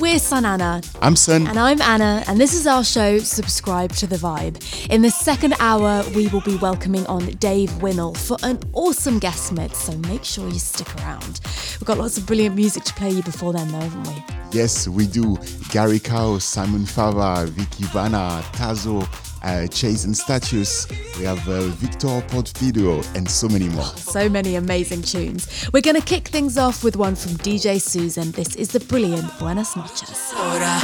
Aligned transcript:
we're 0.00 0.18
SUNANA. 0.18 0.82
I'm 1.02 1.14
Sun. 1.14 1.46
And 1.46 1.58
I'm 1.58 1.82
Anna, 1.82 2.24
and 2.26 2.40
this 2.40 2.54
is 2.54 2.66
our 2.66 2.82
show, 2.82 3.18
Subscribe 3.18 3.92
to 3.92 4.06
the 4.06 4.16
Vibe. 4.16 4.88
In 4.88 5.02
the 5.02 5.10
second 5.10 5.54
hour, 5.60 6.02
we 6.14 6.28
will 6.28 6.40
be 6.40 6.56
welcoming 6.56 7.06
on 7.06 7.26
Dave 7.32 7.82
Winnel 7.82 8.14
for 8.14 8.38
an 8.42 8.58
awesome 8.72 9.18
guest 9.18 9.52
mix, 9.52 9.76
so 9.76 9.96
make 9.98 10.24
sure 10.24 10.48
you 10.48 10.58
stick 10.58 10.88
around. 10.96 11.40
We've 11.78 11.84
got 11.84 11.98
lots 11.98 12.16
of 12.16 12.26
brilliant 12.26 12.56
music 12.56 12.84
to 12.84 12.94
play 12.94 13.10
you 13.10 13.22
before 13.22 13.52
then, 13.52 13.70
though, 13.70 13.80
haven't 13.80 14.08
we? 14.08 14.24
Yes, 14.52 14.88
we 14.88 15.06
do. 15.06 15.36
Gary 15.70 16.00
Caos, 16.00 16.44
Simon 16.44 16.86
Fava, 16.86 17.46
Vicky 17.50 17.84
Vanna, 17.84 18.42
Tazo, 18.52 19.06
uh, 19.42 19.66
Chase 19.66 20.04
and 20.04 20.16
Status. 20.16 20.86
We 21.18 21.24
have 21.24 21.46
uh, 21.48 21.62
Victor 21.78 22.20
Porfidio 22.28 23.04
and 23.14 23.28
so 23.28 23.48
many 23.48 23.68
more. 23.68 23.84
So 23.84 24.28
many 24.28 24.56
amazing 24.56 25.02
tunes. 25.02 25.68
We're 25.72 25.82
going 25.82 25.96
to 26.00 26.06
kick 26.06 26.28
things 26.28 26.56
off 26.58 26.84
with 26.84 26.96
one 26.96 27.14
from 27.14 27.32
DJ 27.32 27.80
Susan. 27.80 28.32
This 28.32 28.56
is 28.56 28.68
the 28.68 28.80
brilliant 28.80 29.38
Buenas 29.38 29.76
noches. 29.76 30.32
Ahora, 30.36 30.80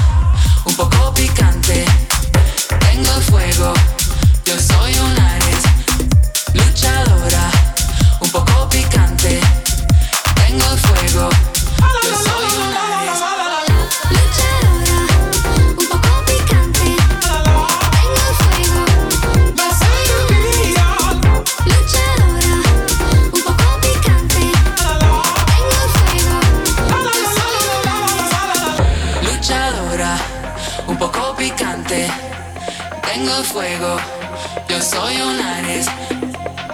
soy 34.86 35.20
un 35.20 35.40
Ares, 35.40 35.86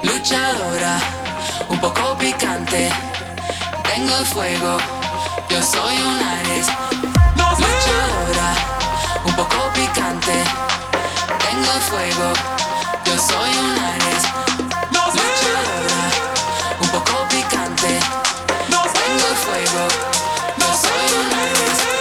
luchadora, 0.02 0.98
un 1.70 1.78
poco 1.78 2.14
picante, 2.18 2.90
tengo 3.84 4.16
fuego, 4.26 4.76
yo 5.48 5.62
soy 5.62 5.96
un 5.96 6.18
Ares, 6.20 6.66
luchadora, 7.62 8.48
un 9.24 9.34
poco 9.34 9.56
picante, 9.72 10.34
tengo 11.46 11.72
fuego, 11.88 12.32
yo 13.06 13.16
soy 13.16 13.50
un 13.64 13.78
Ares, 13.92 14.22
luchadora, 15.18 16.02
un 16.82 16.88
poco 16.88 17.14
picante, 17.30 17.98
tengo 19.00 19.28
fuego, 19.44 19.88
yo 20.58 20.68
soy 20.84 21.06
un 21.18 21.32
Ares. 21.32 21.91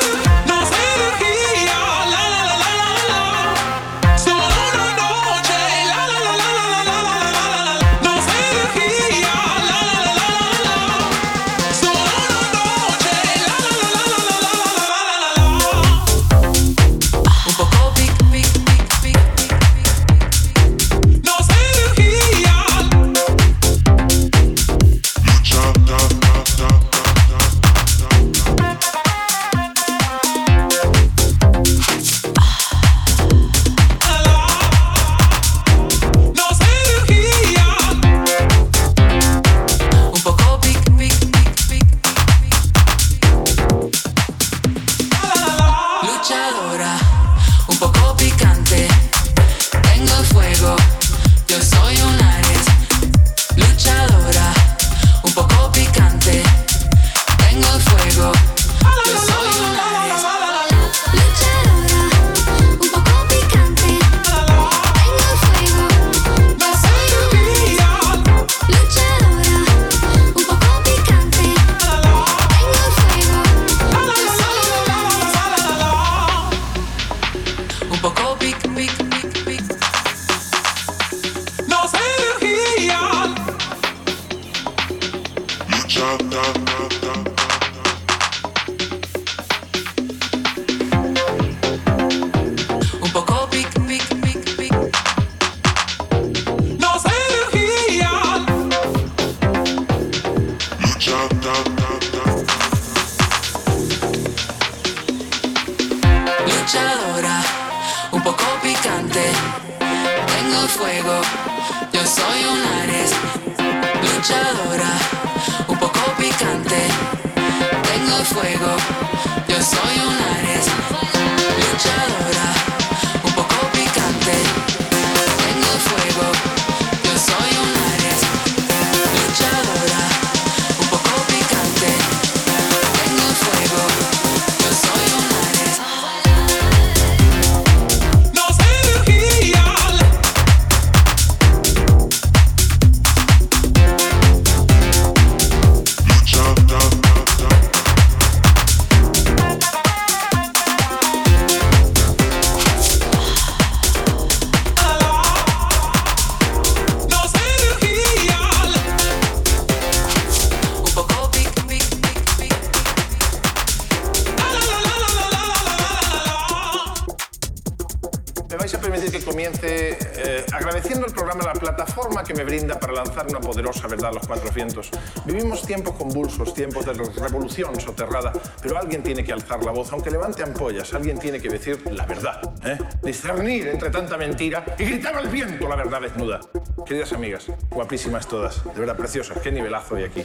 Tiempos 175.66 175.96
convulsos, 175.96 176.54
tiempos 176.54 176.86
de 176.86 176.94
revolución 176.94 177.80
soterrada, 177.80 178.34
pero 178.62 178.78
alguien 178.78 179.04
tiene 179.04 179.24
que 179.24 179.32
alzar 179.32 179.64
la 179.64 179.72
voz, 179.72 179.92
aunque 179.94 180.12
levante 180.12 180.44
ampollas, 180.44 180.94
alguien 180.94 181.18
tiene 181.18 181.40
que 181.42 181.50
decir 181.50 181.82
la 181.92 182.06
verdad, 182.06 182.42
¿eh? 182.66 182.78
discernir 183.02 183.68
entre 183.68 183.90
tanta 183.90 184.18
mentira 184.18 184.66
y 184.78 184.84
gritar 184.84 185.16
al 185.16 185.28
viento 185.30 185.68
la 185.68 185.76
verdad 185.76 186.02
desnuda. 186.02 186.40
Queridas 186.86 187.14
amigas, 187.14 187.48
guapísimas 187.70 188.28
todas, 188.28 188.64
de 188.64 188.80
verdad 188.80 188.98
preciosas, 188.98 189.40
qué 189.40 189.52
nivelazo 189.52 189.96
hay 189.96 190.06
aquí. 190.06 190.24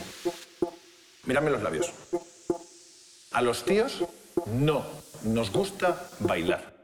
Mírame 1.25 1.51
los 1.51 1.61
labios. 1.61 1.91
A 3.31 3.41
los 3.41 3.63
tíos 3.63 4.05
no 4.45 4.85
nos 5.23 5.51
gusta 5.51 6.07
bailar. 6.19 6.76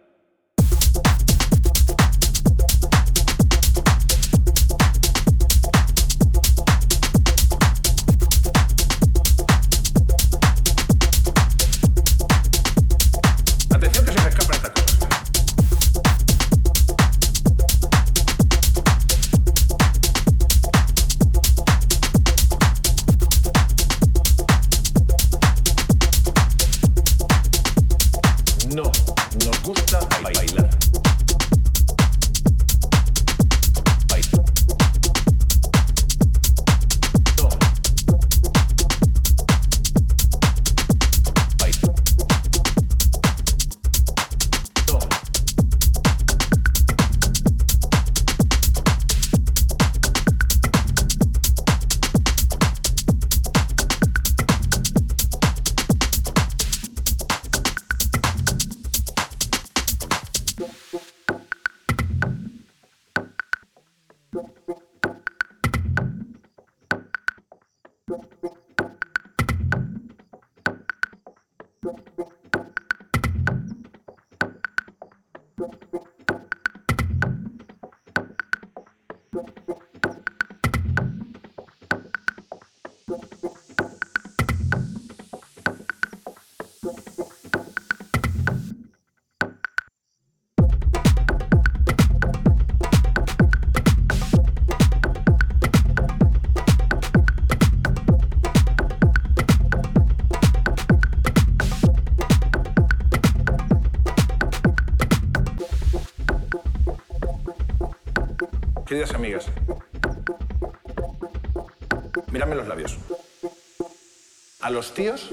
Los 114.84 114.94
tíos 114.94 115.30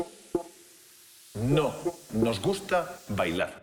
no 1.34 1.74
nos 2.12 2.40
gusta 2.40 3.00
bailar. 3.08 3.59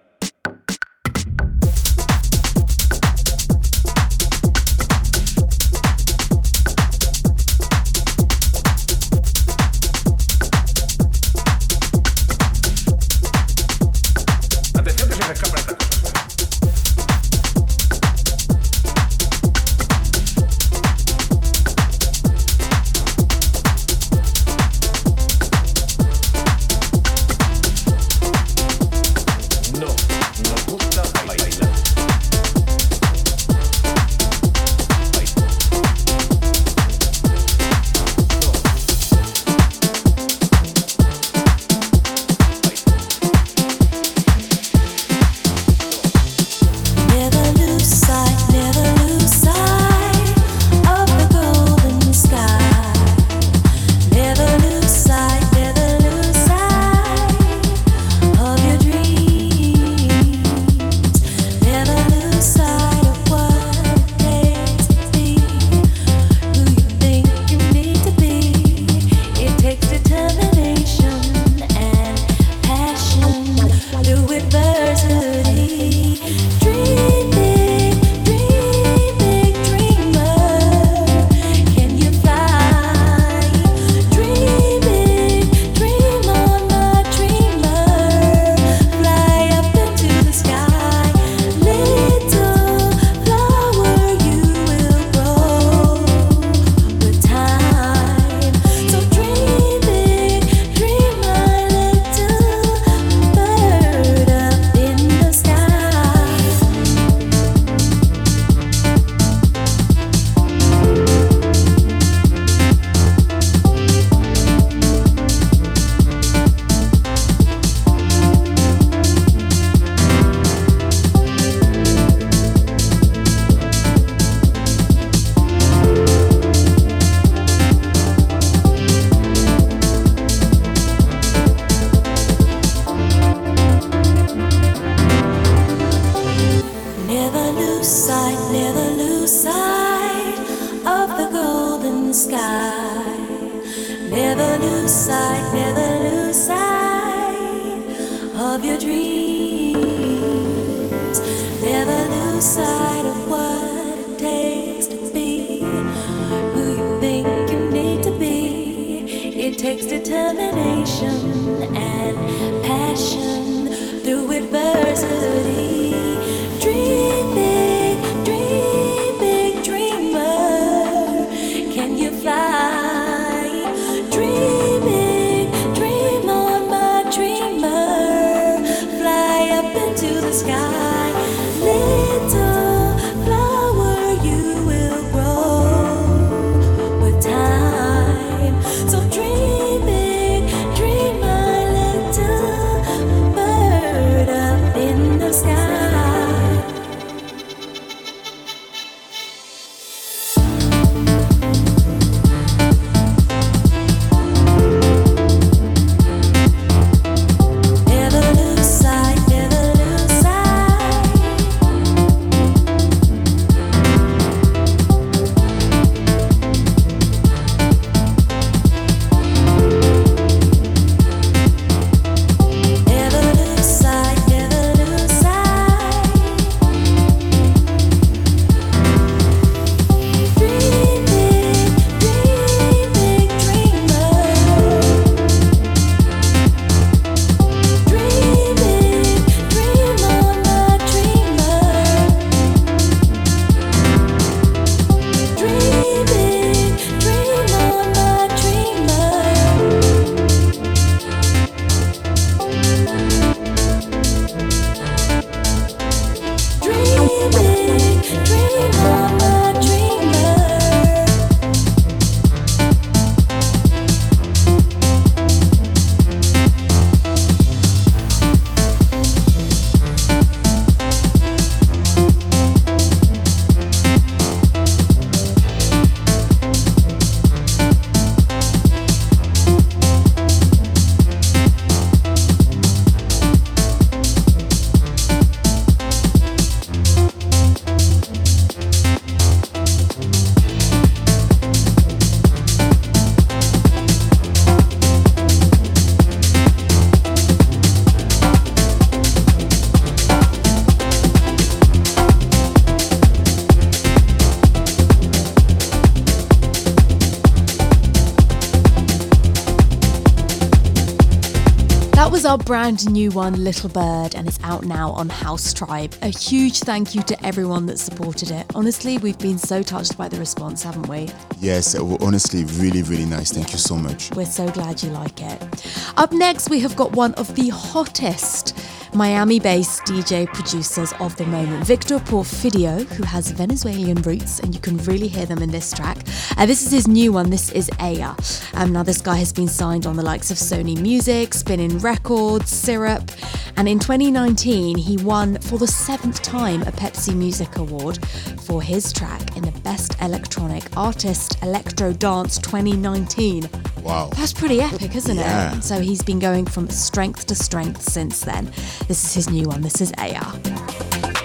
Brand 312.48 312.90
new 312.90 313.12
one, 313.12 313.34
Little 313.44 313.68
Bird, 313.68 314.16
and 314.16 314.26
it's 314.26 314.40
out 314.42 314.64
now 314.64 314.92
on 314.92 315.10
House 315.10 315.54
Tribe. 315.54 315.94
A 316.02 316.08
huge 316.08 316.62
thank 316.62 316.96
you 316.96 317.04
to 317.04 317.26
everyone 317.26 317.66
that 317.66 317.78
supported 317.78 318.32
it. 318.32 318.46
Honestly, 318.56 318.98
we've 319.00 319.20
been 319.20 319.38
so 319.38 319.62
touched 319.62 319.98
by 319.98 320.08
the 320.08 320.18
response, 320.18 320.64
haven't 320.64 320.88
we? 320.88 321.10
Yes, 321.40 321.76
honestly, 321.76 322.46
really, 322.46 322.84
really 322.84 323.06
nice. 323.06 323.34
Thank 323.34 323.52
you 323.52 323.58
so 323.58 323.76
much. 323.76 324.12
We're 324.16 324.26
so 324.26 324.50
glad 324.50 324.82
you 324.82 324.92
like 324.92 325.22
it. 325.22 325.92
Up 325.98 326.14
next, 326.14 326.50
we 326.50 326.62
have 326.62 326.74
got 326.78 326.94
one 326.94 327.14
of 327.16 327.36
the 327.36 327.50
hottest 327.50 328.57
Miami 328.98 329.40
based 329.40 329.84
DJ 329.84 330.26
producers 330.26 330.92
of 331.00 331.16
the 331.18 331.26
moment, 331.28 331.64
Victor 331.64 332.00
Porfidio, 332.00 332.84
who 332.94 333.04
has 333.04 333.30
Venezuelan 333.30 334.02
roots, 334.02 334.40
and 334.40 334.56
you 334.56 334.60
can 334.60 334.76
really 334.80 335.08
hear 335.08 335.28
them 335.28 335.44
in 335.44 335.52
this 335.52 335.72
track. 335.72 336.00
Uh, 336.36 336.48
this 336.48 336.66
is 336.66 336.72
his 336.72 336.88
new 336.88 337.14
one, 337.14 337.30
this 337.30 337.52
is 337.52 337.70
Aya. 337.80 338.16
Um, 338.56 338.74
now, 338.74 338.82
this 338.82 339.00
guy 339.00 339.18
has 339.18 339.32
been 339.32 339.48
signed 339.48 339.86
on 339.86 339.98
the 339.98 340.02
likes 340.02 340.32
of 340.32 340.38
Sony 340.38 340.76
Music, 340.82 341.36
Spinnin' 341.36 341.78
Records, 341.78 342.50
Syrup, 342.50 343.12
and 343.58 343.68
in 343.68 343.80
2019, 343.80 344.78
he 344.78 344.98
won 344.98 345.40
for 345.40 345.58
the 345.58 345.68
seventh 345.68 346.22
time 346.22 346.62
a 346.62 346.72
Pepsi 346.72 347.16
Music 347.16 347.58
Award 347.58 348.00
for 348.42 348.62
his 348.62 348.94
track 348.94 349.36
in 349.36 349.44
the 349.44 349.60
Best 349.62 350.00
Electronic 350.02 350.78
Artist 350.78 351.42
Electro 351.42 351.92
Dance 351.92 352.38
2019. 352.38 353.50
Wow. 353.82 354.10
That's 354.16 354.34
pretty 354.34 354.62
epic, 354.62 354.96
isn't 354.96 355.18
yeah. 355.18 355.58
it? 355.58 355.64
So 355.64 355.80
he's 355.80 356.04
been 356.04 356.20
going 356.20 356.46
from 356.46 356.70
strength 356.70 357.26
to 357.28 357.36
strength 357.36 357.82
since 357.82 358.22
then. 358.22 358.46
This 358.88 359.04
is 359.04 359.14
his 359.14 359.30
new 359.30 359.48
one. 359.48 359.62
This 359.62 359.82
is 359.82 359.92
Aya. 359.98 361.17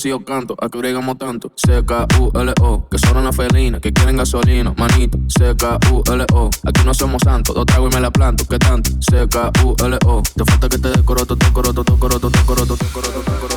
Si 0.00 0.08
yo 0.08 0.24
canto, 0.24 0.56
a 0.58 0.68
que 0.68 0.78
bregamos 0.78 1.18
tanto. 1.18 1.52
C-K-U-L-O, 1.56 2.88
que 2.90 2.98
son 2.98 3.18
una 3.18 3.32
felina, 3.32 3.80
que 3.80 3.92
quieren 3.92 4.16
gasolina, 4.16 4.72
manito. 4.76 5.18
C-K-U-L-O, 5.28 6.50
aquí 6.64 6.80
no 6.84 6.94
somos 6.94 7.22
santos, 7.22 7.54
dos 7.54 7.66
trago 7.66 7.88
y 7.88 7.94
me 7.94 8.00
la 8.00 8.10
planto, 8.10 8.44
¿qué 8.48 8.58
tanto? 8.58 8.90
C-K-U-L-O, 9.10 10.22
te 10.22 10.44
falta 10.44 10.68
que 10.68 10.78
te 10.78 10.88
dé 10.88 11.04
coroto, 11.04 11.36
te 11.36 11.52
coroto, 11.52 11.84
te 11.84 11.92
coroto, 11.98 12.30
te 12.30 12.40
coroto, 12.44 12.76
te 12.76 12.86
coroto, 12.86 13.20
te 13.20 13.49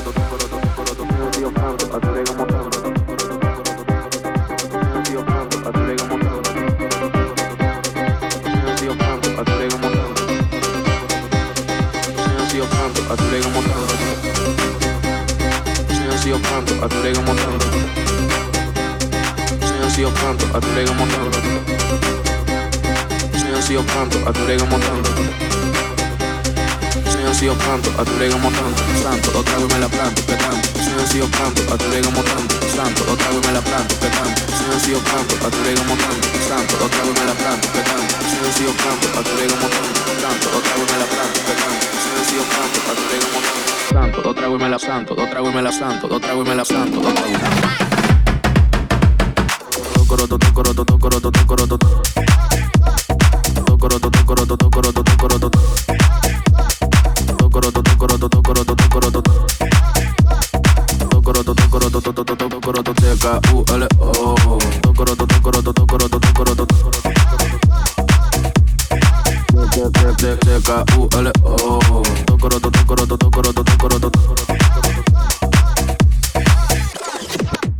pronto, 16.83 16.85
a 16.85 16.89
tu 16.89 17.03
llega 17.03 17.21
montado. 17.21 17.59
Señor, 19.67 19.91
sigo 19.91 20.09
pronto, 20.11 20.45
a 20.53 20.59
tu 20.59 20.67
llega 20.75 20.93
montado. 20.93 21.31
Señor, 23.39 23.63
sigo 23.63 23.83
pronto, 23.83 24.17
a 24.27 24.33
tu 24.33 24.45
llega 24.45 24.65
montado. 24.65 25.01
Señor, 27.11 27.35
sigo 27.35 27.55
pronto, 27.55 27.89
a 27.97 28.03
tu 28.03 28.11
llega 28.19 28.37
montado. 28.37 28.71
Santo, 29.01 29.39
otra 29.39 29.57
vez 29.57 29.73
me 29.73 29.79
la 29.79 29.89
planto, 29.89 30.21
petando. 30.23 30.67
Señor, 30.83 31.07
sigo 31.07 31.27
pronto, 31.27 31.61
a 31.73 31.77
tu 31.77 31.89
llega 31.89 32.09
montando. 32.09 32.53
Santo, 32.75 33.03
otra 33.11 33.29
vez 33.29 33.47
me 33.47 33.53
la 33.53 33.61
planto, 33.61 33.95
petando. 33.95 34.41
Señor, 34.57 34.79
sigo 34.83 34.99
pronto, 34.99 35.35
a 35.47 35.49
tu 35.51 35.59
llega 35.63 35.83
montando. 35.83 36.27
Santo, 36.47 36.73
otra 36.83 37.01
vez 37.03 37.15
me 37.19 37.25
la 37.25 37.35
planto, 37.35 37.67
petando. 37.71 38.13
Señor, 38.27 38.51
sigo 38.57 38.73
pronto, 38.73 39.07
a 39.19 39.23
tu 39.23 39.31
llega 39.39 39.55
montando. 39.55 39.93
Santo, 40.21 40.45
otra 40.57 40.73
vez 40.75 40.87
me 40.91 40.97
la 40.99 41.07
planto, 41.07 41.39
petando. 41.47 41.79
Señor, 42.03 42.23
sigo 42.27 42.43
pronto, 42.51 42.77
a 42.83 42.93
tu 42.95 43.03
llega 43.07 43.27
montando 43.33 43.72
santo, 43.89 44.21
dos 44.21 44.35
tragos 44.35 44.59
y 44.59 44.63
me 44.63 44.69
la 44.69 44.79
santo, 44.79 45.15
dos 45.15 45.29
tragos 45.29 45.51
y 45.51 45.55
me 45.55 45.61
la 45.61 45.71
santo, 45.71 46.07
dos 46.07 46.21
tragos 46.21 46.45
y 46.45 46.49
me 46.49 46.55
la 46.55 46.65
santo, 46.65 47.01
dos 47.01 47.13
tragos. 47.13 47.39
Tocoroto, 49.93 50.39
tocoroto, 50.39 50.85
tocoroto, 50.85 51.31
tocoroto. 51.31 51.79
Tocoroto, 69.53 69.91
tocoroto, 72.71 72.71
tocoroto, 72.71 72.71
tocoroto. 72.71 72.71
Tocoroto, 72.71 72.71
tocoroto, 72.71 73.63
tocoroto, 73.63 74.09
tocoroto. 74.09 75.03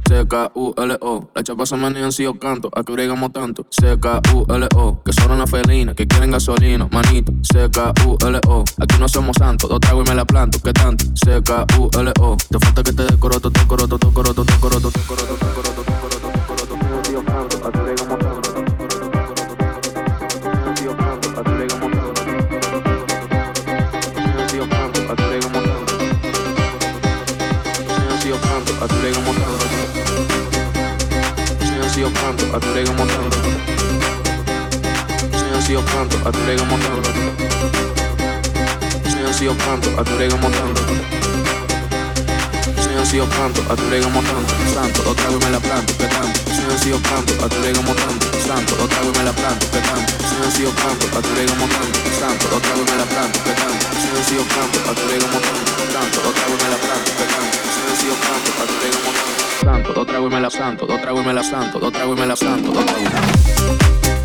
C-K-U-L-O. 0.08 1.32
La 1.34 1.44
chapa 1.44 1.66
se 1.66 1.76
manejan 1.76 2.12
si 2.12 2.24
yo 2.24 2.38
canto, 2.38 2.70
a 2.76 2.84
que 2.84 3.30
tanto. 3.32 3.66
C-K-U-L-O. 3.72 5.02
Que 5.04 5.14
son 5.14 5.32
una 5.32 5.48
felina, 5.48 5.96
que 5.96 6.06
quieren 6.06 6.30
gasolina, 6.30 6.88
manito. 6.92 7.34
C-K-U-L-O. 7.42 8.64
Aquí 8.80 8.96
no 9.00 9.08
somos 9.10 9.36
santos, 9.38 9.68
dos 9.68 9.80
trago 9.80 10.04
y 10.04 10.08
me 10.08 10.14
la 10.14 10.26
planto, 10.26 10.60
¿qué 10.64 10.74
tanto? 10.74 11.06
C-K-U-L-O. 11.26 12.38
Te 12.38 12.60
falta 12.60 12.84
que 12.84 12.94
te 12.94 13.04
dé 13.04 13.18
coroto, 13.18 13.50
te 13.50 13.66
coroto, 13.66 13.98
te 13.98 14.08
coroto, 14.14 14.46
te 14.46 14.54
coroto, 14.60 14.92
te 14.92 15.02
coroto, 15.08 15.34
a 28.84 28.88
tu 28.88 28.96
aturega 28.96 29.20
montando. 29.22 29.66
Señor 31.60 31.90
sigo 31.90 32.10
pronto, 32.10 32.44
aturega 32.56 32.92
montando. 32.92 33.38
Señor 35.40 35.62
sigo 35.62 35.82
pronto, 35.84 36.18
aturega 36.28 36.64
montando. 36.66 37.10
Señor 39.10 39.34
sigo 39.34 39.54
pronto, 39.56 39.90
aturega 39.98 40.36
montando. 40.36 40.82
Señor 42.84 43.06
sigo 43.06 43.26
pronto, 43.28 43.62
aturega 43.72 44.08
montando. 44.10 44.50
Santo, 44.74 45.10
otra 45.10 45.30
vez 45.30 45.40
me 45.46 45.50
la 45.52 45.60
planto, 45.60 45.94
petando. 45.94 46.40
Señor 46.52 46.80
sigo 46.80 47.00
pronto, 47.00 47.34
aturega 47.46 47.82
montando. 47.82 48.26
Santo, 48.46 48.74
otra 48.84 49.00
vez 49.00 49.18
me 49.18 49.24
la 49.24 49.32
planto, 49.32 49.66
petando. 49.68 50.12
Señor 50.28 50.52
sigo 50.52 50.72
pronto, 50.72 51.06
aturega 51.18 51.54
montando. 51.56 52.00
Santo, 52.20 52.46
otra 52.52 52.74
vez 52.76 52.92
me 52.92 52.98
la 52.98 53.06
planto, 53.06 53.40
petando. 53.48 53.80
Señor 53.96 54.24
sigo 54.28 54.44
pronto, 54.52 54.78
aturega 54.92 55.28
montando. 55.32 55.72
Santo, 55.94 56.20
otra 56.28 56.46
vez 56.52 56.58
me 56.64 56.70
la 56.70 56.78
planto, 56.84 57.12
petando. 57.16 57.33
Santo, 59.62 59.94
dos 59.94 60.06
tragos 60.06 60.32
y 60.32 60.36
me 60.36 60.42
la 60.42 60.50
santo, 60.50 60.86
dos 60.86 61.02
tragos 61.02 61.24
y 61.24 61.28
me 61.28 61.34
la 61.34 61.44
santo, 61.44 61.80
dos 61.80 61.92
tragos 61.92 62.18
y 62.18 62.20
me 62.20 62.28
la 62.28 62.36
santo, 62.36 62.72
dos 62.72 62.86
tragos 62.86 63.02
y 63.02 63.06
me 63.06 63.10
la 63.10 63.22
santo. 63.22 64.23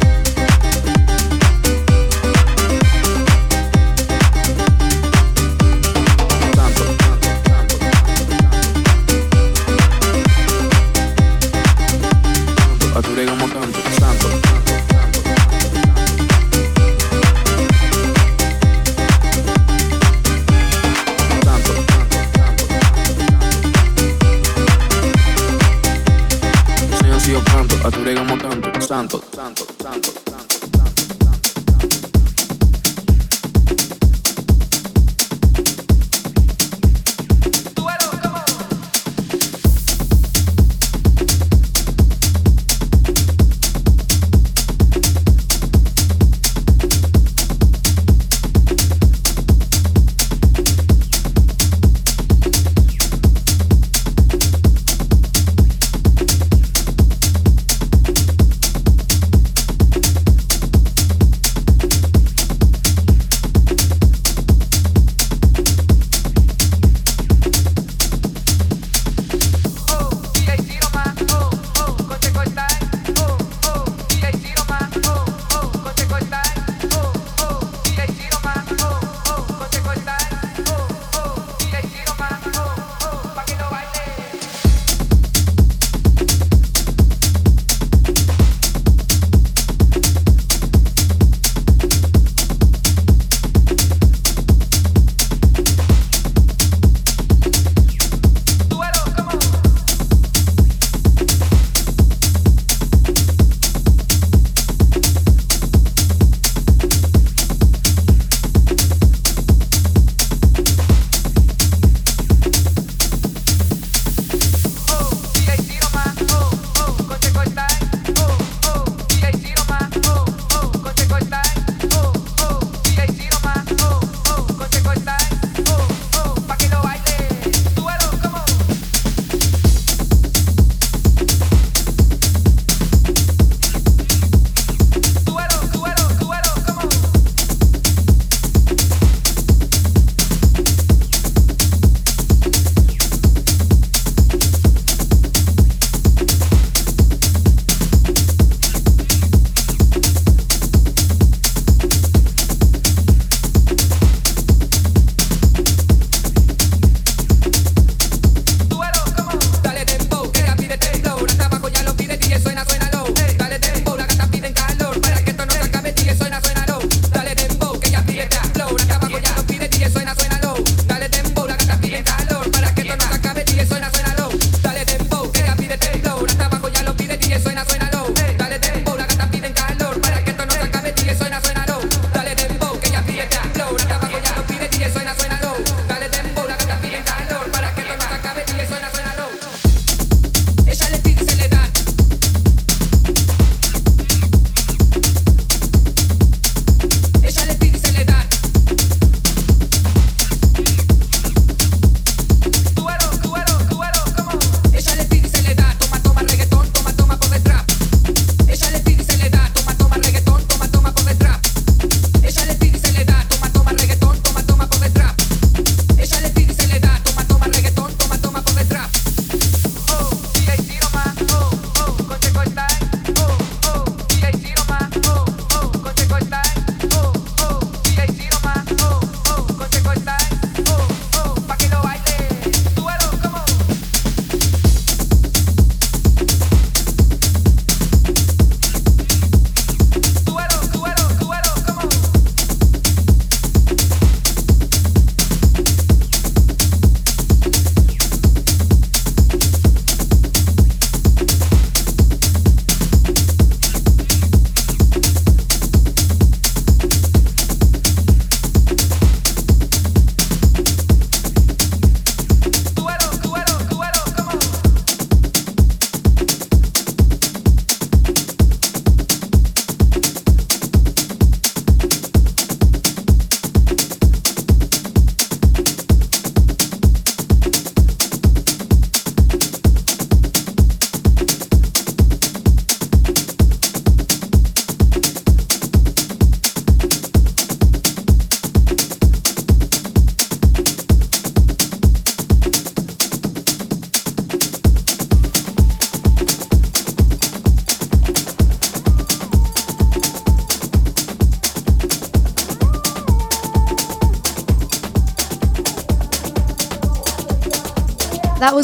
Santo, 29.08 29.22
santo. 29.32 29.77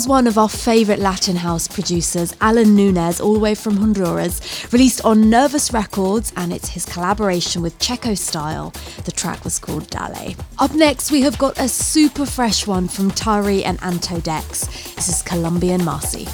Was 0.04 0.08
one 0.08 0.26
of 0.26 0.36
our 0.36 0.48
favourite 0.50 1.00
Latin 1.00 1.36
house 1.36 1.66
producers, 1.66 2.34
Alan 2.42 2.76
Nunez, 2.76 3.20
all 3.20 3.32
the 3.32 3.38
way 3.38 3.54
from 3.54 3.78
Honduras, 3.78 4.66
released 4.70 5.02
on 5.02 5.30
Nervous 5.30 5.72
Records, 5.72 6.30
and 6.36 6.52
it's 6.52 6.68
his 6.68 6.84
collaboration 6.84 7.62
with 7.62 7.78
Checo 7.78 8.16
Style. 8.16 8.70
The 9.04 9.12
track 9.12 9.44
was 9.44 9.58
called 9.58 9.88
Dale. 9.88 10.34
Up 10.58 10.74
next, 10.74 11.10
we 11.10 11.22
have 11.22 11.38
got 11.38 11.58
a 11.58 11.68
super 11.68 12.26
fresh 12.26 12.66
one 12.66 12.86
from 12.86 13.10
Tari 13.12 13.64
and 13.64 13.82
Anto 13.82 14.20
Dex. 14.20 14.66
This 14.94 15.08
is 15.08 15.22
Colombian 15.22 15.84
Marcy. 15.84 16.26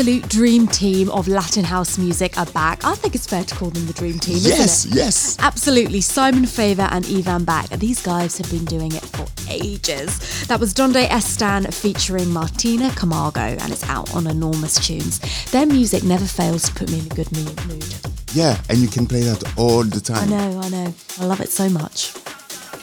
Absolute 0.00 0.28
dream 0.30 0.66
team 0.66 1.10
of 1.10 1.28
Latin 1.28 1.62
house 1.62 1.98
music 1.98 2.38
are 2.38 2.46
back. 2.52 2.82
I 2.86 2.94
think 2.94 3.14
it's 3.14 3.26
fair 3.26 3.44
to 3.44 3.54
call 3.54 3.68
them 3.68 3.84
the 3.86 3.92
dream 3.92 4.18
team, 4.18 4.38
yes, 4.40 4.86
yes. 4.86 5.36
Absolutely. 5.38 6.00
Simon 6.00 6.46
Favor 6.46 6.88
and 6.90 7.04
Ivan 7.04 7.44
Back. 7.44 7.68
These 7.68 8.00
guys 8.00 8.38
have 8.38 8.50
been 8.50 8.64
doing 8.64 8.92
it 8.94 9.02
for 9.02 9.26
ages. 9.50 10.46
That 10.46 10.58
was 10.58 10.72
Donde 10.72 10.94
Estan 10.94 11.70
featuring 11.74 12.30
Martina 12.30 12.90
Camargo, 12.92 13.42
and 13.42 13.70
it's 13.70 13.86
out 13.90 14.14
on 14.14 14.26
Enormous 14.26 14.86
Tunes. 14.86 15.18
Their 15.50 15.66
music 15.66 16.02
never 16.02 16.24
fails 16.24 16.62
to 16.70 16.74
put 16.74 16.90
me 16.90 17.00
in 17.00 17.04
a 17.04 17.14
good 17.14 17.30
mood. 17.32 17.94
Yeah, 18.32 18.58
and 18.70 18.78
you 18.78 18.88
can 18.88 19.04
play 19.06 19.20
that 19.24 19.52
all 19.58 19.84
the 19.84 20.00
time. 20.00 20.32
I 20.32 20.34
know, 20.34 20.60
I 20.60 20.68
know. 20.70 20.94
I 21.18 21.26
love 21.26 21.42
it 21.42 21.50
so 21.50 21.68
much. 21.68 22.14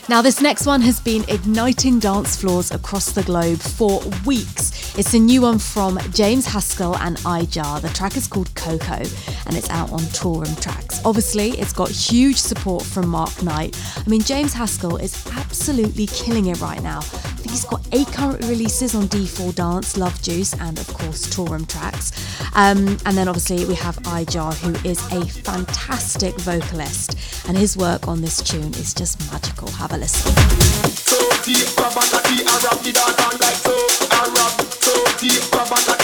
Now, 0.09 0.21
this 0.21 0.39
next 0.39 0.65
one 0.65 0.79
has 0.81 1.01
been 1.01 1.25
igniting 1.27 1.99
dance 1.99 2.37
floors 2.37 2.71
across 2.71 3.11
the 3.11 3.23
globe 3.23 3.59
for 3.59 4.01
weeks. 4.25 4.56
It's 4.97 5.13
a 5.13 5.19
new 5.19 5.43
one 5.43 5.59
from 5.59 5.99
James 6.11 6.47
Haskell 6.47 6.97
and 6.97 7.17
iJar. 7.17 7.81
The 7.81 7.89
track 7.89 8.17
is 8.17 8.25
called 8.25 8.53
Coco 8.55 9.03
and 9.45 9.55
it's 9.55 9.69
out 9.69 9.91
on 9.91 9.99
Toolroom 9.99 10.59
Tracks. 10.59 11.05
Obviously, 11.05 11.51
it's 11.51 11.71
got 11.71 11.91
huge 11.91 12.37
support 12.37 12.81
from 12.83 13.07
Mark 13.07 13.43
Knight. 13.43 13.79
I 13.95 14.09
mean, 14.09 14.21
James 14.21 14.53
Haskell 14.53 14.97
is 14.97 15.23
absolutely 15.33 16.07
killing 16.07 16.47
it 16.47 16.59
right 16.61 16.81
now. 16.81 16.97
I 16.97 17.01
think 17.01 17.51
he's 17.51 17.63
got 17.63 17.87
eight 17.91 18.07
current 18.07 18.43
releases 18.45 18.95
on 18.95 19.03
D4 19.03 19.53
Dance, 19.53 19.97
Love 19.97 20.19
Juice, 20.23 20.55
and 20.55 20.79
of 20.79 20.87
course, 20.87 21.27
Toolroom 21.27 21.67
Tracks. 21.69 22.11
Um, 22.55 22.97
and 23.05 23.15
then 23.15 23.27
obviously, 23.27 23.65
we 23.65 23.75
have 23.75 23.97
iJar, 23.97 24.55
who 24.55 24.73
is 24.89 24.99
a 25.11 25.23
fantastic 25.27 26.33
vocalist, 26.39 27.47
and 27.47 27.55
his 27.55 27.77
work 27.77 28.07
on 28.07 28.21
this 28.21 28.41
tune 28.41 28.73
is 28.73 28.95
just 28.95 29.19
magical. 29.31 29.69
Have 29.69 29.93
a 29.93 29.97
listen. 29.97 30.33
So 30.89 31.17
batia 35.17 35.41
pra 35.49 35.65
bater. 35.65 35.96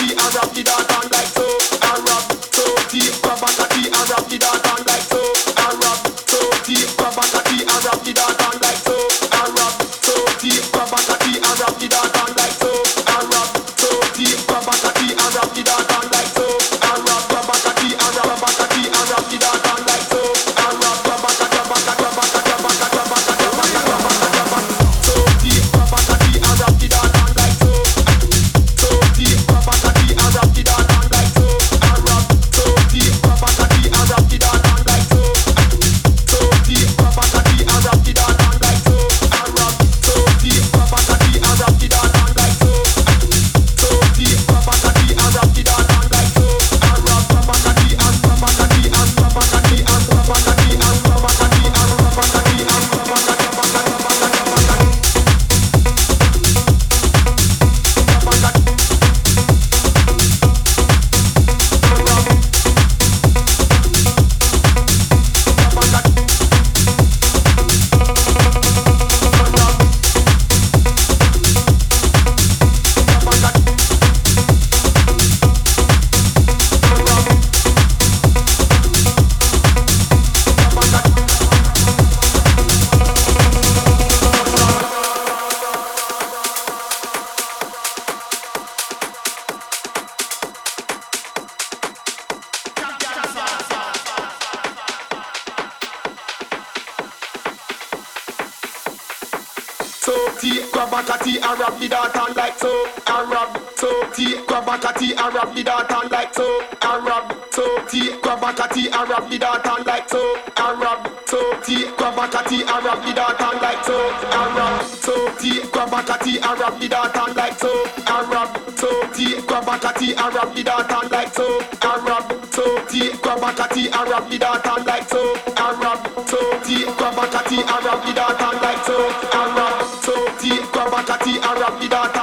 Grab 100.90 101.06
a 101.06 101.08
catty 101.08 101.38
and 101.40 101.60
rub 101.60 101.80
dart 101.90 102.16
and 102.16 102.36
like 102.36 102.58
so. 102.58 102.86
And 103.08 103.30
rub 103.30 103.58
so 103.76 103.90
T 104.14 104.46
grab 104.46 104.68
a 104.68 104.78
catty 104.78 105.14
and 105.14 105.34
rub 105.34 105.56
dart 105.64 105.92
and 105.92 106.12
like 106.12 106.34
so. 106.34 106.62
And 106.82 107.06
rub 107.06 107.54
so 107.54 107.64
T 107.88 108.12
grab 108.22 108.44
a 108.44 108.54
catty 108.54 108.90
and 108.92 109.10
rub 109.10 109.32
dart 109.40 109.66
and 109.66 109.86
like 109.86 110.10
so. 110.10 110.36
And 110.58 110.80
rub 110.82 111.08
so 111.26 111.40
T 111.64 111.86
grab 111.96 112.18
a 112.18 112.28
catty 112.28 112.64
and 112.64 112.84
rub 112.84 113.16
dart 113.16 113.42
and 113.42 113.62
like 113.62 113.84
so. 113.86 113.96
And 114.24 114.56
rub 114.58 114.84
so 114.84 115.16
T 115.40 115.62
grab 115.72 115.94
a 115.94 116.04
catty 116.04 116.38
and 116.42 116.60
rub 116.60 116.90
dart 116.90 117.16
and 117.16 117.36
like 117.36 117.58
so. 117.58 117.72
And 118.08 118.30
rub 118.30 118.76
so 118.76 118.90
T 119.14 119.42
grab 119.48 119.68
a 119.68 119.80
catty 119.80 120.14
and 120.18 120.36
rub 120.36 120.64
dart 120.64 120.92
and 120.92 121.12
like 121.16 121.34
so. 121.34 121.60
And 121.82 122.04
rub 122.04 122.46
so 122.52 122.86
T 122.90 123.12
grab 123.22 123.44
a 123.44 123.54
catty 123.56 123.88
and 123.88 124.10
rub 124.10 124.32
dart 124.40 124.68
and 124.68 124.86
like 124.86 125.08
so. 125.08 125.22
And 125.48 125.80
rub 125.80 126.28
so 126.28 126.40
T 126.66 126.84
grab 126.98 127.18
a 127.18 127.28
catty 127.32 127.60
and 127.62 127.86
rub 127.86 128.16
dart 128.16 128.42
and 128.42 128.62
like 128.62 128.84
so. 128.84 128.98
And 129.32 129.56
rub 129.56 129.63
so 130.04 130.14
T 130.38 130.50
grab 130.74 130.94
a 130.94 132.23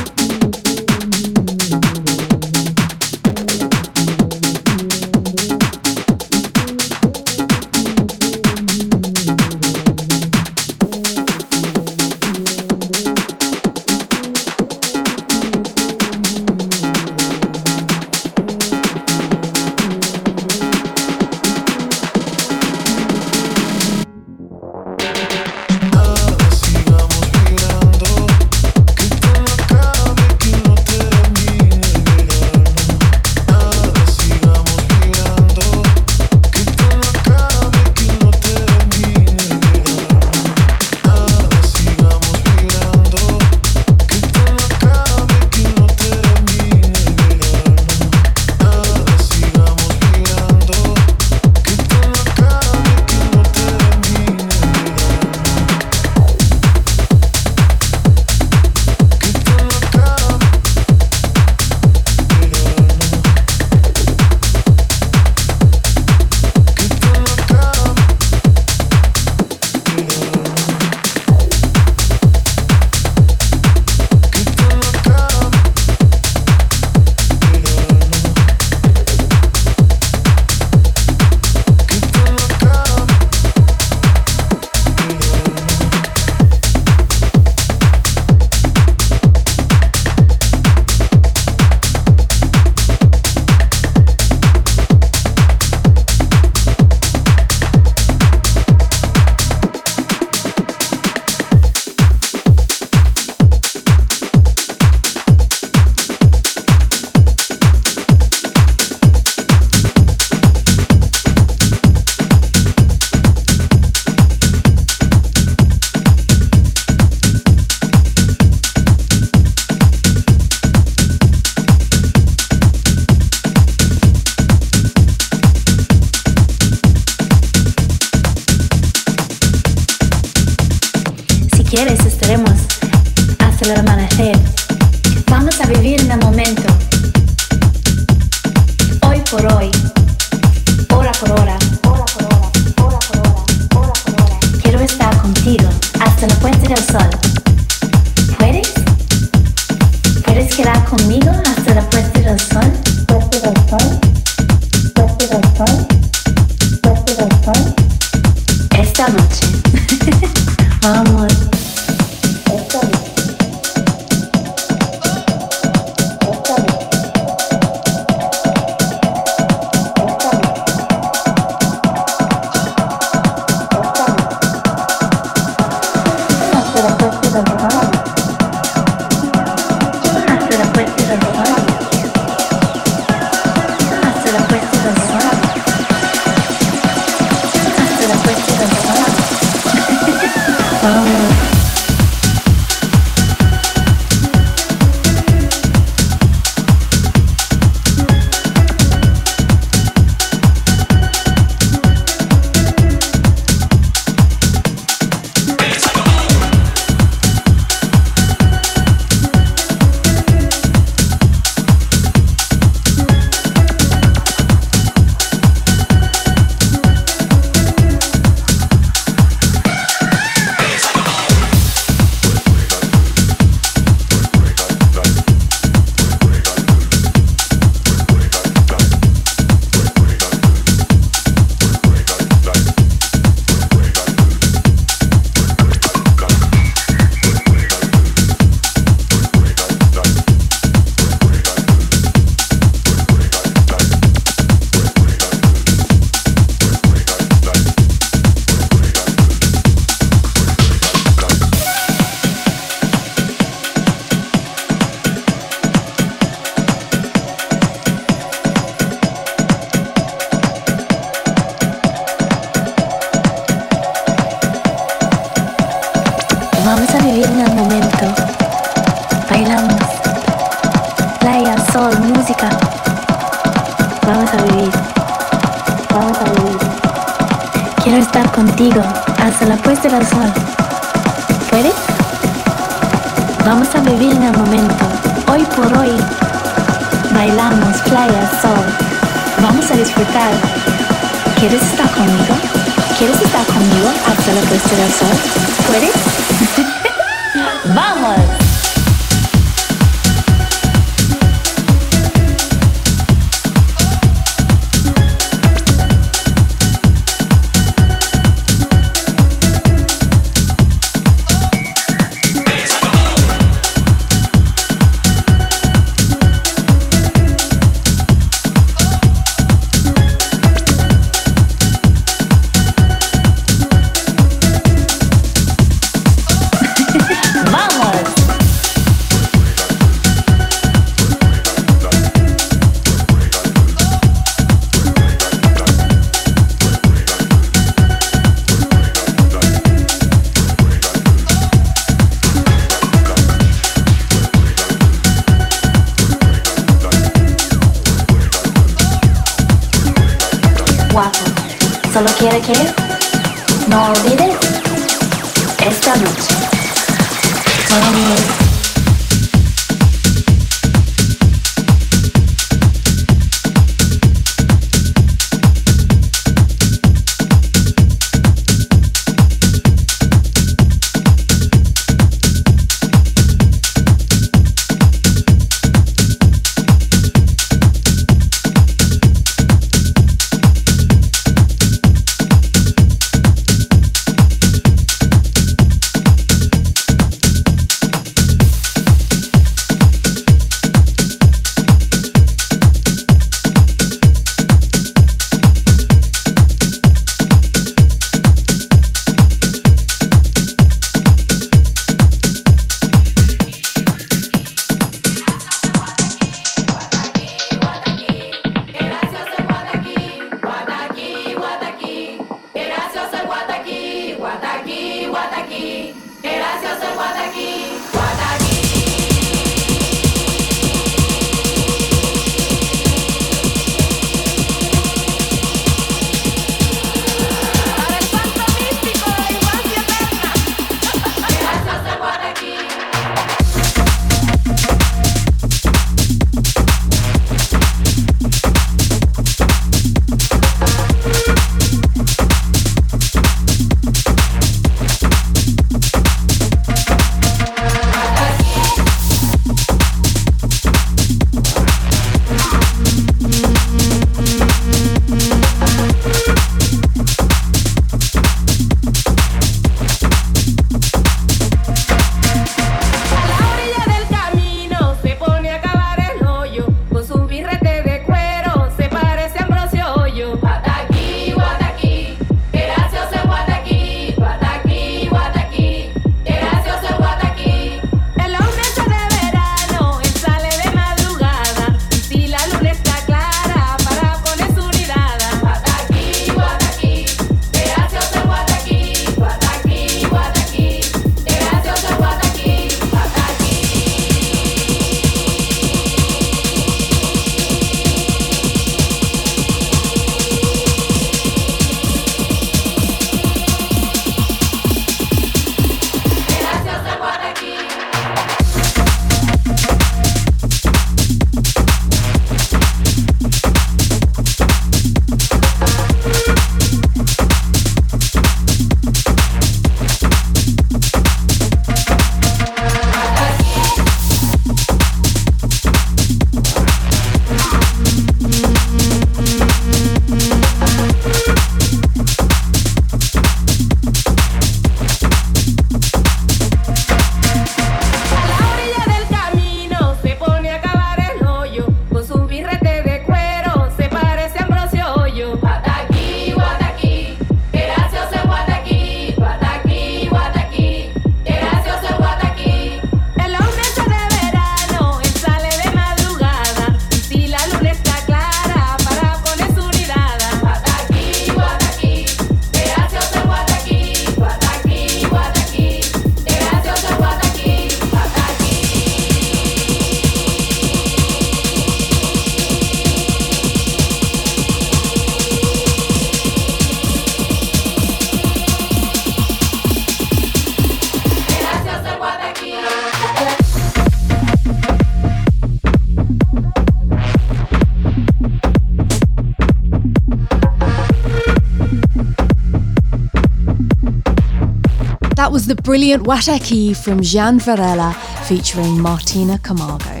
brilliant 595.66 596.04
Wataki 596.04 596.76
from 596.76 597.02
Gian 597.02 597.40
Varela 597.40 597.92
featuring 598.28 598.80
Martina 598.80 599.36
Camargo. 599.38 600.00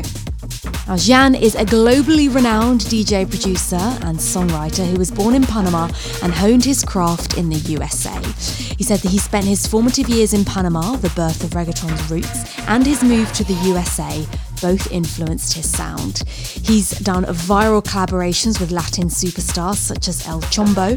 Now, 0.86 0.96
Gian 0.96 1.34
is 1.34 1.56
a 1.56 1.64
globally 1.64 2.32
renowned 2.32 2.82
DJ 2.82 3.28
producer 3.28 3.74
and 3.74 4.16
songwriter 4.16 4.86
who 4.88 4.96
was 4.96 5.10
born 5.10 5.34
in 5.34 5.42
Panama 5.42 5.88
and 6.22 6.32
honed 6.32 6.64
his 6.64 6.84
craft 6.84 7.36
in 7.36 7.48
the 7.48 7.56
USA. 7.56 8.14
He 8.76 8.84
said 8.84 9.00
that 9.00 9.10
he 9.10 9.18
spent 9.18 9.44
his 9.44 9.66
formative 9.66 10.08
years 10.08 10.34
in 10.34 10.44
Panama, 10.44 10.94
the 10.98 11.10
birth 11.16 11.42
of 11.42 11.50
reggaeton's 11.50 12.08
roots, 12.12 12.56
and 12.68 12.86
his 12.86 13.02
move 13.02 13.32
to 13.32 13.42
the 13.42 13.54
USA 13.64 14.24
both 14.66 14.90
influenced 14.90 15.52
his 15.52 15.70
sound. 15.70 16.24
He's 16.26 16.90
done 16.98 17.24
viral 17.26 17.84
collaborations 17.84 18.58
with 18.58 18.72
Latin 18.72 19.06
superstars 19.06 19.76
such 19.76 20.08
as 20.08 20.26
El 20.26 20.40
Chombo, 20.54 20.88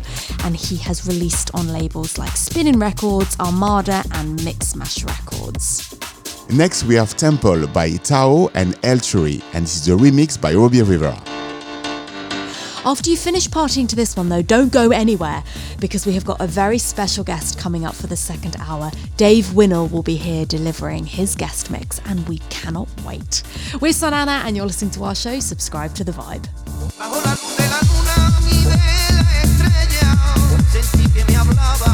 and 0.44 0.56
he 0.56 0.76
has 0.78 1.06
released 1.06 1.54
on 1.54 1.68
labels 1.68 2.18
like 2.18 2.36
Spinnin' 2.36 2.80
Records, 2.80 3.38
Armada, 3.40 4.04
and 4.14 4.40
Mixmash 4.40 5.06
Records. 5.06 5.96
Next, 6.50 6.86
we 6.86 6.96
have 6.96 7.16
Temple 7.16 7.68
by 7.68 7.92
Tao 7.98 8.50
and 8.56 8.74
Elturi, 8.82 9.44
and 9.54 9.66
this 9.66 9.76
is 9.82 9.88
a 9.88 9.92
remix 9.92 10.42
by 10.42 10.56
Robbie 10.56 10.82
Rivera. 10.82 11.22
After 12.90 13.12
you 13.12 13.18
finish 13.18 13.48
partying 13.48 13.88
to 13.90 13.96
this 13.96 14.18
one, 14.18 14.30
though, 14.30 14.42
don't 14.42 14.74
go 14.74 14.90
anywhere 14.90 15.44
because 15.80 16.08
we 16.08 16.14
have 16.14 16.26
got 16.26 16.42
a 16.42 16.48
very 16.48 16.80
special 16.80 17.24
guest 17.24 17.60
coming 17.60 17.86
up 17.86 17.94
for 17.94 18.08
the 18.08 18.16
second 18.16 18.56
hour. 18.60 18.90
Dave 19.16 19.54
Winnel 19.54 19.86
will 19.90 20.02
be 20.02 20.16
here 20.16 20.44
delivering 20.44 21.06
his 21.06 21.36
guest 21.36 21.70
mix, 21.70 22.02
and 22.06 22.28
we 22.28 22.40
cannot 22.50 22.90
wait. 23.06 23.44
We're 23.80 23.94
SUNANA, 23.94 24.42
and 24.44 24.58
you're 24.58 24.66
listening 24.66 24.90
to 24.94 25.04
our 25.04 25.14
show. 25.14 25.40
Subscribe 25.40 25.94
to 25.94 26.04
The 26.04 26.14
Vibe. 26.14 26.48
back. 31.56 31.89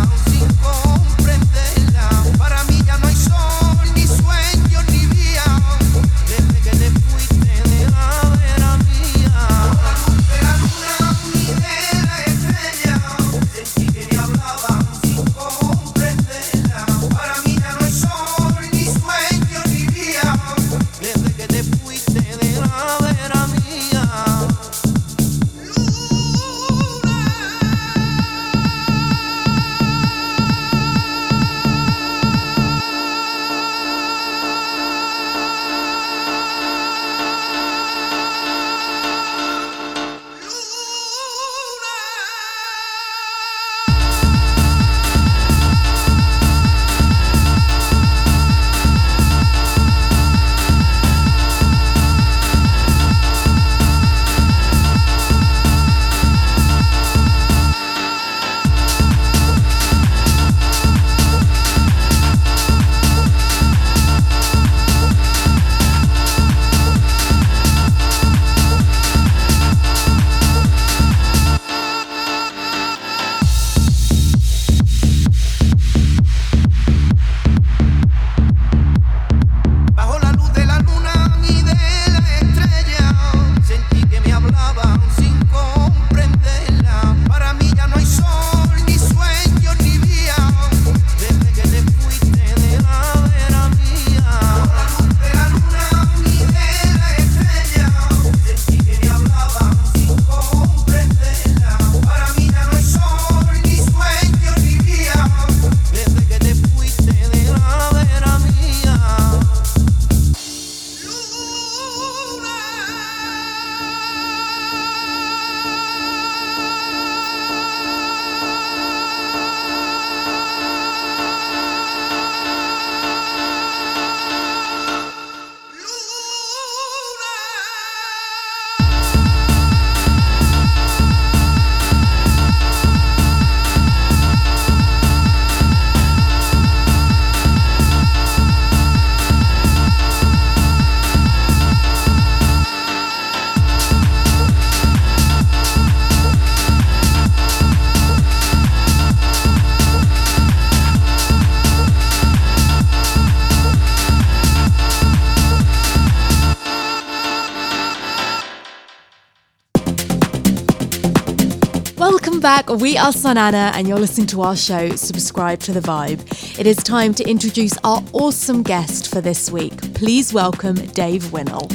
We 162.80 162.98
are 162.98 163.14
SUNANA, 163.14 163.72
and 163.76 163.88
you're 163.88 163.98
listening 163.98 164.28
to 164.28 164.42
our 164.42 164.56
show, 164.56 164.90
Subscribe 164.98 165.60
to 165.60 165.72
the 165.72 165.80
Vibe. 165.80 166.60
It 166.60 166.68
is 166.68 166.76
time 166.76 167.14
to 167.14 167.24
introduce 167.24 167.78
our 167.86 168.04
awesome 168.12 168.64
guest 168.64 169.10
for 169.10 169.22
this 169.22 169.50
week. 169.50 169.94
Please 169.94 170.34
welcome 170.34 170.76
Dave 170.76 171.32
Winnel. 171.32 171.70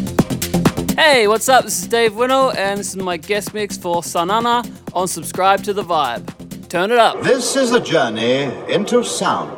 Hey, 0.97 1.27
what's 1.27 1.49
up? 1.49 1.65
This 1.65 1.81
is 1.81 1.89
Dave 1.89 2.17
Winnel, 2.17 2.51
and 2.51 2.79
this 2.79 2.91
is 2.91 2.97
my 2.97 3.17
guest 3.17 3.55
mix 3.55 3.79
for 3.79 4.03
SUNANA 4.03 4.71
on 4.93 5.09
Subscribe 5.09 5.63
to 5.65 5.73
the 5.73 5.83
Vibe. 5.83 6.69
Turn 6.69 6.91
it 6.91 6.99
up. 6.99 7.23
This 7.23 7.57
is 7.57 7.73
a 7.73 7.81
journey 7.81 8.43
into 8.71 9.03
sound. 9.03 9.57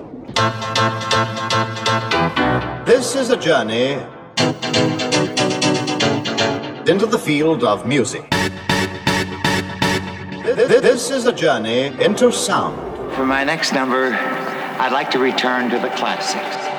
This 2.87 3.17
is 3.17 3.31
a 3.31 3.37
journey 3.37 3.95
into 6.89 7.07
the 7.07 7.21
field 7.21 7.65
of 7.65 7.85
music. 7.85 8.33
This 10.83 11.13
is 11.13 11.27
a 11.27 11.33
journey 11.33 11.95
into 12.03 12.33
sound. 12.33 13.15
For 13.15 13.25
my 13.25 13.45
next 13.45 13.73
number, 13.73 14.15
I'd 14.15 14.91
like 14.91 15.13
to 15.13 15.21
return 15.21 15.71
to 15.71 15.79
the 15.79 15.91
classics. 15.91 16.72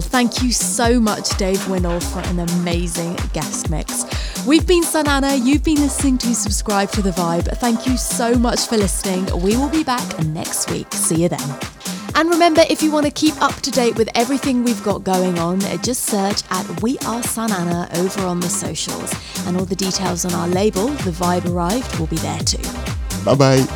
Thank 0.00 0.42
you 0.42 0.52
so 0.52 1.00
much, 1.00 1.30
Dave 1.38 1.68
Winnel, 1.68 2.00
for 2.00 2.20
an 2.20 2.40
amazing 2.40 3.16
guest 3.32 3.70
mix. 3.70 4.04
We've 4.46 4.66
been 4.66 4.82
SUNANA, 4.82 5.44
you've 5.44 5.64
been 5.64 5.80
listening 5.80 6.18
to 6.18 6.34
Subscribe 6.34 6.90
to 6.92 7.02
the 7.02 7.10
Vibe. 7.10 7.48
Thank 7.58 7.86
you 7.86 7.96
so 7.96 8.34
much 8.34 8.66
for 8.66 8.76
listening. 8.76 9.24
We 9.42 9.56
will 9.56 9.68
be 9.68 9.84
back 9.84 10.18
next 10.26 10.70
week. 10.70 10.92
See 10.92 11.22
you 11.22 11.28
then. 11.28 11.58
And 12.14 12.30
remember, 12.30 12.62
if 12.70 12.82
you 12.82 12.90
want 12.90 13.06
to 13.06 13.12
keep 13.12 13.40
up 13.42 13.54
to 13.56 13.70
date 13.70 13.96
with 13.96 14.08
everything 14.14 14.64
we've 14.64 14.82
got 14.82 15.04
going 15.04 15.38
on, 15.38 15.60
just 15.82 16.04
search 16.04 16.42
at 16.50 16.82
We 16.82 16.98
Are 16.98 17.22
SUNANA 17.22 17.96
over 17.98 18.22
on 18.22 18.40
the 18.40 18.48
socials. 18.48 19.12
And 19.46 19.56
all 19.56 19.66
the 19.66 19.76
details 19.76 20.24
on 20.24 20.32
our 20.34 20.48
label, 20.48 20.88
The 20.88 21.10
Vibe 21.10 21.50
Arrived, 21.50 21.98
will 21.98 22.06
be 22.06 22.16
there 22.16 22.40
too. 22.40 22.62
Bye 23.24 23.34
bye. 23.34 23.75